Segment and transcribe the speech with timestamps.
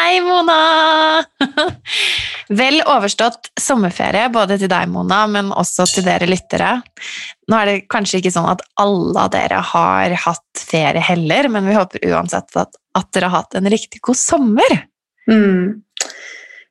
[0.00, 1.20] Hei, Mona!
[2.56, 6.70] Vel overstått sommerferie, både til deg, Mona, men også til dere lyttere.
[7.50, 11.68] Nå er det kanskje ikke sånn at alle av dere har hatt ferie heller, men
[11.68, 14.72] vi håper uansett at, at dere har hatt en riktig god sommer.
[15.28, 15.82] Mm.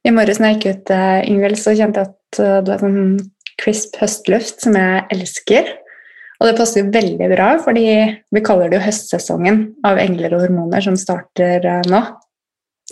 [0.09, 2.81] I morges når jeg gikk ut, eh, Ingvild, så kjente jeg at eh, du har
[2.81, 3.19] sånn
[3.61, 5.69] crisp høstluft som jeg elsker.
[6.39, 7.85] Og det passer jo veldig bra, fordi
[8.33, 12.01] vi kaller det jo høstsesongen av engler og hormoner som starter eh, nå.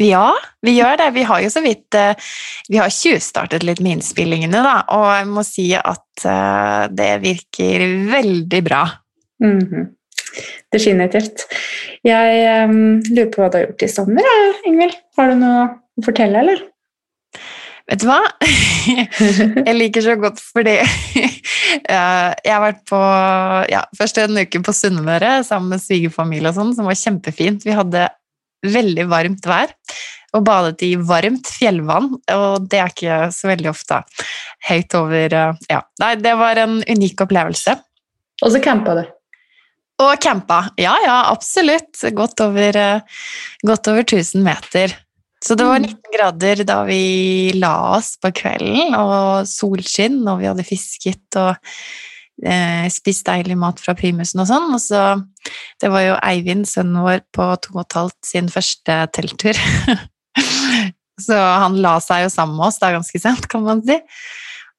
[0.04, 0.30] Ja,
[0.62, 1.10] vi gjør det.
[1.16, 2.30] Vi har jo så vidt eh,
[2.70, 7.86] Vi har tjuvstartet litt med innspillingene, da, og jeg må si at eh, det virker
[8.14, 8.84] veldig bra.
[9.44, 9.86] Mm -hmm.
[10.74, 11.46] Definitivt.
[12.04, 14.24] Jeg um, lurer på hva du har gjort i sommer,
[14.68, 14.98] Ingvild.
[15.18, 15.64] Har du noe
[15.98, 16.62] å fortelle, eller?
[17.88, 18.20] Vet du hva?
[19.68, 20.76] jeg liker så godt fordi
[21.96, 23.00] jeg har vært på
[23.72, 27.64] ja, først en uke på Sunnmøre sammen med svigerfamilie og sånn, som var kjempefint.
[27.64, 28.10] Vi hadde
[28.66, 29.74] veldig varmt vær
[30.36, 34.02] og badet i varmt fjellvann, og det er ikke så veldig ofte
[34.68, 35.82] høyt over eh, Ja.
[36.04, 37.78] Nei, det var en unik opplevelse.
[38.44, 39.04] Og så campa du?
[40.04, 40.68] Og campa.
[40.78, 42.04] Ja, ja, absolutt.
[42.14, 43.24] Godt over, eh,
[43.66, 44.94] godt over 1000 meter.
[45.44, 46.12] Så det var 19 mm.
[46.14, 51.58] grader da vi la oss på kvelden, og solskinn, og vi hadde fisket og
[52.46, 54.70] eh, spist deilig mat fra primusen og sånn.
[54.76, 55.04] Og så
[55.80, 59.58] Det var jo Eivind, sønnen vår, på to og et halvt sin første telttur.
[61.28, 63.96] så han la seg jo sammen med oss da ganske sent, kan man si.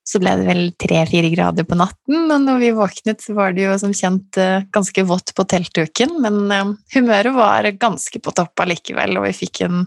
[0.08, 3.66] Så ble det vel tre-fire grader på natten, og når vi våknet, så var det
[3.66, 8.64] jo som kjent eh, ganske vått på teltduken, men eh, humøret var ganske på topp
[8.64, 9.82] allikevel, og vi fikk en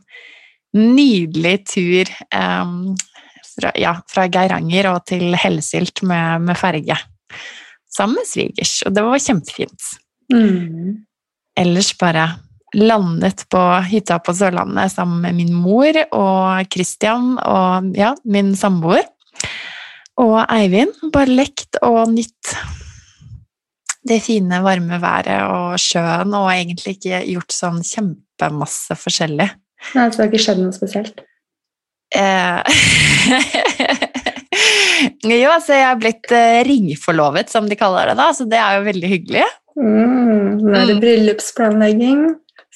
[0.77, 2.93] nydelig tur um,
[3.43, 6.95] fra, ja, fra, Geiranger og til Hellesylt med, med ferge
[7.91, 9.89] sammen med svigers, og det var kjempefint.
[10.31, 11.01] Mm.
[11.59, 12.27] Ellers bare
[12.77, 13.61] landet på
[13.91, 19.03] hytta på Sørlandet sammen med min mor og Christian og ja, min samboer.
[20.21, 20.93] Og Eivind.
[21.11, 22.55] Bare lekt og nytt
[24.07, 29.49] det fine, varme været og sjøen, og egentlig ikke gjort sånn kjempemasse forskjellig.
[29.93, 31.21] Nei, Så det har ikke skjedd noe spesielt?
[32.11, 32.59] Eh,
[35.23, 38.77] jo, altså jeg er blitt eh, ringforlovet, som de kaller det da, så det er
[38.79, 39.45] jo veldig hyggelig.
[39.79, 41.01] Mm, nå er det Mm.
[41.03, 42.23] bryllupsplanlegging.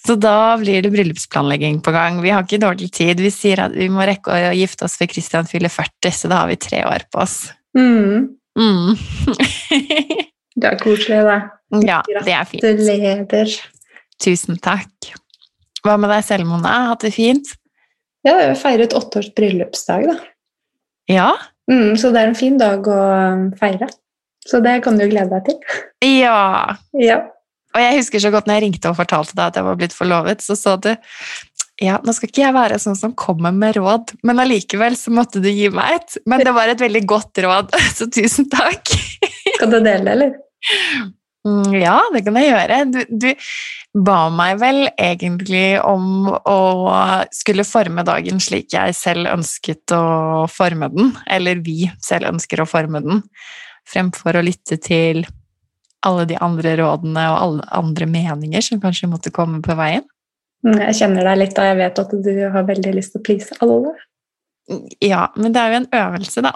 [0.06, 2.20] Så da blir det bryllupsplanlegging på gang.
[2.22, 3.20] Vi har ikke dårlig tid.
[3.20, 6.44] Vi sier at vi må rekke å gifte oss før Christian fyller 40, så da
[6.44, 7.40] har vi tre år på oss.
[7.78, 8.94] Mm, Mm.
[10.56, 11.38] det er koselig, da.
[11.84, 12.64] ja, det er fint.
[12.64, 13.56] Gratulerer.
[14.24, 15.10] Tusen takk.
[15.84, 16.76] Hva med deg selv, Mona?
[16.94, 17.50] Hatt det fint?
[18.26, 20.16] Ja, vi har feiret åtte års bryllupsdag, da.
[21.12, 21.28] Ja?
[21.72, 23.00] Mm, så det er en fin dag å
[23.36, 23.90] um, feire.
[24.46, 25.80] Så det kan du glede deg til.
[26.06, 26.76] Ja.
[27.02, 27.24] Ja.
[27.76, 29.96] Og jeg husker så godt når jeg ringte og fortalte deg at jeg var blitt
[29.96, 30.94] forlovet, så sa du
[31.84, 35.42] ja, nå skal ikke jeg være sånn som kommer med råd, men allikevel så måtte
[35.44, 36.18] du gi meg et.
[36.24, 38.96] Men det var et veldig godt råd, så tusen takk.
[39.58, 40.36] Skal du dele, eller?
[41.46, 42.80] Mm, Ja, det kan jeg gjøre.
[42.90, 46.60] Du, du ba meg vel egentlig om å
[47.34, 52.70] skulle forme dagen slik jeg selv ønsket å forme den, eller vi selv ønsker å
[52.70, 53.22] forme den,
[53.86, 55.24] fremfor å lytte til
[56.06, 60.06] alle de andre rådene og alle andre meninger som kanskje måtte komme på veien.
[60.66, 63.26] Mm, Jeg kjenner deg litt, og jeg vet at du har veldig lyst til å
[63.26, 63.94] please alle.
[65.00, 66.52] Ja, men det er jo en øvelse, da.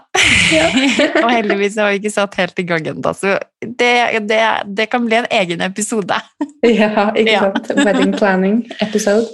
[0.49, 0.65] Ja.
[1.23, 3.91] og heldigvis har vi ikke satt helt i gang ennå, så det,
[4.25, 6.17] det, det kan bli en egen episode.
[6.65, 7.39] Ja, ikke Ja.
[7.45, 7.69] sant?
[7.85, 9.29] Wedding planning episode.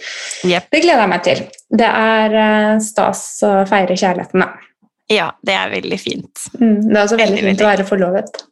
[0.45, 0.67] Yep.
[0.75, 1.39] Det gleder jeg meg til.
[1.73, 4.51] Det er eh, stas å feire kjærligheten, da.
[5.09, 6.43] Ja, det er veldig fint.
[6.59, 8.43] Mm, det er også veldig, Veldig, fint å være forlovet.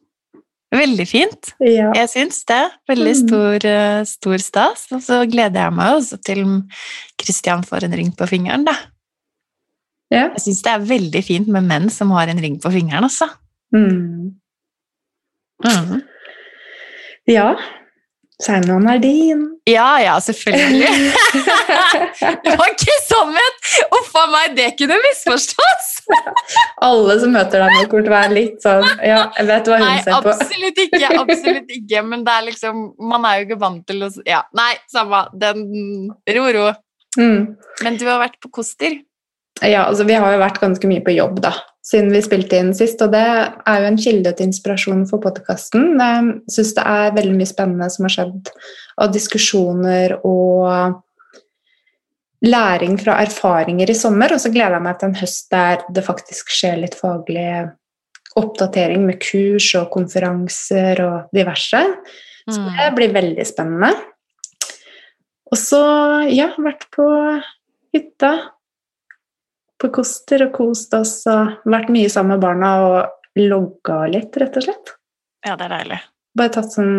[0.74, 1.52] Veldig fint.
[1.62, 1.92] Ja.
[1.94, 2.62] Jeg syns det.
[2.90, 3.20] Veldig Mm.
[3.28, 4.86] stor, eh, stor stas.
[4.90, 6.42] Og så gleder jeg meg også til
[7.20, 8.74] Christian får en ring på fingeren, da.
[10.12, 10.26] Ja.
[10.34, 13.30] Jeg syns det er veldig fint med menn som har en ring på fingeren, altså.
[13.74, 14.34] Mm.
[15.64, 16.02] Mm.
[17.30, 17.48] ja.
[18.42, 19.44] Sign-on er din.
[19.70, 20.88] Ja, ja, selvfølgelig.
[22.44, 23.36] Det var ikke sånn!
[23.94, 25.86] Uff a meg, det kunne misforstås!
[26.84, 29.78] Alle som møter deg nå, kommer til å være litt sånn Ja, jeg vet hva
[29.78, 30.34] hun Nei, ser på.
[30.34, 31.08] absolutt ikke.
[31.22, 32.02] Absolutt ikke.
[32.10, 35.22] Men det er liksom Man er jo ikke vant til å Ja, nei, samme.
[35.40, 35.64] Den
[36.36, 36.66] Ro, ro.
[37.16, 37.54] Mm.
[37.86, 38.98] Men du har vært på Koster.
[39.62, 41.52] Ja, altså vi har jo vært ganske mye på jobb, da,
[41.84, 43.00] siden vi spilte inn sist.
[43.04, 45.94] Og det er jo en kilde til inspirasjon for podkasten.
[46.00, 48.50] Jeg syns det er veldig mye spennende som har skjedd
[48.98, 51.00] av diskusjoner og
[52.44, 54.34] læring fra erfaringer i sommer.
[54.34, 57.48] Og så gleder jeg meg til en høst der det faktisk skjer litt faglig
[58.34, 61.84] oppdatering med kurs og konferanser og diverse.
[62.50, 62.76] Så Mm.
[62.76, 63.94] det blir veldig spennende.
[65.52, 67.06] Og så, ja, vært på
[67.94, 68.50] hytta
[69.84, 74.56] på Koster og kost oss og vært mye sammen med barna og logga litt, rett
[74.56, 74.94] og slett.
[75.44, 76.00] Ja, det er deilig.
[76.38, 76.94] Bare tatt sånn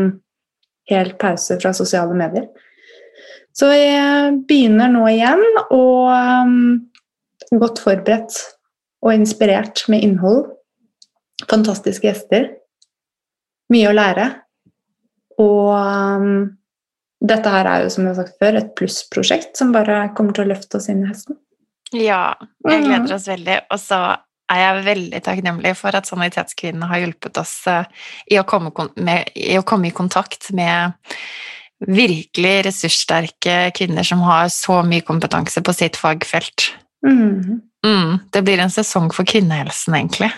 [0.90, 2.50] hel pause fra sosiale medier.
[3.56, 5.42] Så jeg begynner nå igjen
[5.74, 6.58] og um,
[7.56, 8.38] godt forberedt
[9.06, 10.44] og inspirert med innhold.
[11.50, 12.52] Fantastiske gjester.
[13.74, 14.28] Mye å lære.
[15.42, 16.36] Og um,
[17.26, 20.46] dette her er jo, som jeg har sagt før, et plussprosjekt som bare kommer til
[20.46, 21.40] å løfte oss inn i høsten.
[21.94, 22.36] Ja,
[22.68, 22.86] jeg Mhm.
[22.88, 23.60] gleder oss veldig.
[23.72, 24.18] Og så
[24.50, 27.84] er jeg veldig takknemlig for at Sanitetskvinnene har hjulpet oss eh,
[28.32, 30.94] i å komme, med, i, å komme i kontakt med
[31.86, 36.72] virkelig ressurssterke kvinner som har så mye kompetanse på sitt fagfelt.
[37.06, 37.62] Mm.
[37.86, 40.32] Mm, det blir en sesong for kvinnehelsen, egentlig.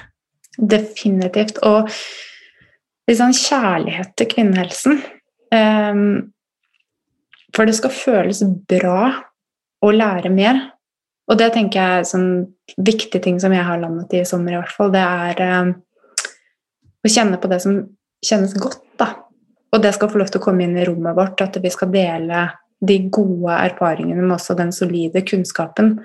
[0.57, 1.59] Definitivt.
[1.63, 1.87] Og
[3.07, 5.03] litt sånn kjærlighet til kvinnehelsen.
[5.53, 6.33] Um,
[7.55, 9.13] for det skal føles bra
[9.85, 10.59] å lære mer.
[11.27, 12.29] Og det tenker jeg er sånn
[12.79, 14.93] viktig ting som jeg har landet i i sommer, i hvert fall.
[14.93, 15.73] Det er ehm,
[17.03, 17.81] å kjenne på det som
[18.23, 19.11] kjennes godt, da.
[19.75, 21.91] Og det skal få lov til å komme inn i rommet vårt, at vi skal
[21.91, 22.45] dele
[22.87, 25.97] de gode erfaringene med også den solide kunnskapen,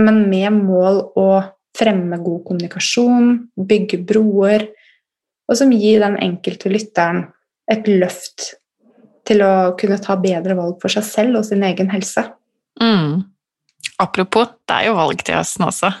[0.00, 1.28] men med mål å
[1.74, 4.68] fremme god kommunikasjon, bygge broer,
[5.44, 7.26] og som gir den enkelte lytteren
[7.70, 8.54] et løft
[9.28, 12.26] til å kunne ta bedre valg for seg selv og sin egen helse.
[12.80, 13.24] Mm.
[14.02, 15.92] Apropos, det er jo valg til høsten også.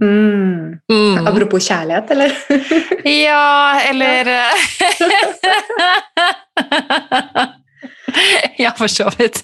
[0.00, 0.78] Mm.
[0.90, 1.26] Mm.
[1.26, 2.30] Apropos kjærlighet, eller?
[3.04, 4.30] Ja, eller
[8.58, 9.38] Ja, for så vidt.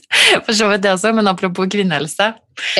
[0.45, 2.27] For så vidt det også, men apropos kvinnehelse.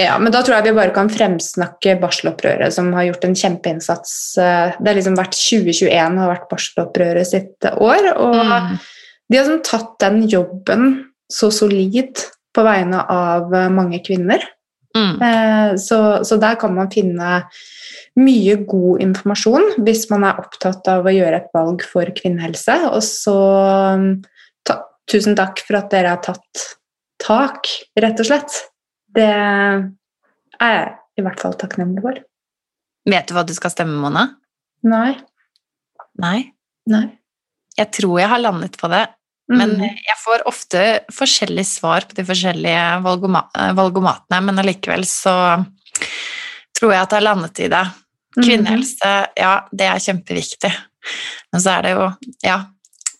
[0.01, 4.13] Ja, men da tror jeg vi bare kan fremsnakke barselopprøret, som har gjort en kjempeinnsats.
[4.37, 8.77] Det har liksom vært 2021 har vært barselopprøret sitt år, og Mm.
[9.31, 10.83] de har sånn tatt den jobben
[11.33, 12.21] så solid
[12.55, 14.43] på vegne av mange kvinner.
[14.97, 15.17] Mm.
[15.23, 17.43] Eh, Så, så der kan man finne
[18.17, 22.79] mye god informasjon hvis man er opptatt av å gjøre et valg for kvinnehelse.
[22.89, 23.37] Og så
[23.93, 24.07] um,
[24.65, 24.79] ta,
[25.11, 26.65] tusen takk for at dere har tatt
[27.23, 28.57] tak, rett og slett.
[29.17, 30.89] Det er jeg
[31.21, 32.19] i hvert fall takknemlig for.
[33.07, 34.27] Vet du hva du skal stemme, Mona?
[34.87, 35.15] Nei.
[36.21, 36.39] Nei.
[36.91, 37.07] Nei.
[37.77, 39.03] Jeg tror jeg har landet på det,
[39.49, 39.83] men Mm.
[39.83, 40.81] jeg får ofte
[41.15, 43.45] forskjellige svar på de forskjellige valgoma
[43.79, 45.65] valgomatene, men allikevel så
[46.77, 47.85] tror jeg at jeg har landet i det.
[48.37, 50.73] Kvinnehelse, ja, det er kjempeviktig.
[51.53, 52.09] Men så er det jo,
[52.45, 52.57] ja,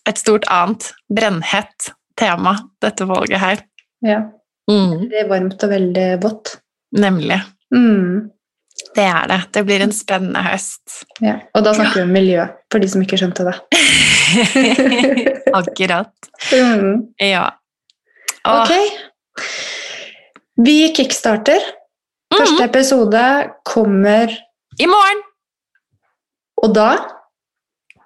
[0.05, 2.53] et stort annet brennhett tema,
[2.83, 3.63] dette valget her.
[4.05, 4.19] Ja.
[4.67, 6.57] Det er varmt og veldig vått.
[6.97, 7.39] Nemlig.
[7.73, 8.29] Mm.
[8.95, 9.39] Det er det.
[9.53, 11.03] Det blir en spennende høst.
[11.23, 11.37] Ja.
[11.57, 13.55] Og da snakker vi om miljø, for de som ikke skjønte det.
[15.59, 16.13] Akkurat.
[16.51, 17.07] Mm.
[17.23, 17.49] Ja.
[18.47, 18.63] Og...
[18.63, 19.43] Ok.
[20.67, 21.61] Vi kickstarter.
[22.33, 23.23] Første episode
[23.65, 24.33] kommer,
[24.79, 25.23] I morgen!
[26.57, 26.89] og da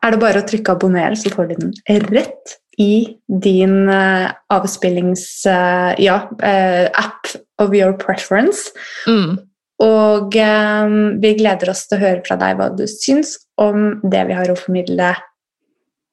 [0.01, 1.73] er det bare å trykke abonner, så får du den
[2.11, 5.23] rett i din uh, avspillings...
[5.45, 7.29] Uh, ja, uh, app
[7.61, 8.71] of your preference.
[9.05, 9.37] Mm.
[9.81, 14.27] Og eh, vi gleder oss til å høre fra deg hva du syns om det
[14.29, 15.15] vi har å formidle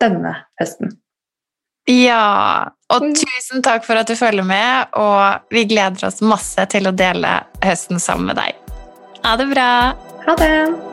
[0.02, 0.96] denne høsten.
[1.88, 6.90] Ja, og tusen takk for at du følger med, og vi gleder oss masse til
[6.90, 8.76] å dele høsten sammen med deg.
[9.24, 9.70] Ha det bra!
[10.28, 10.87] Ha det!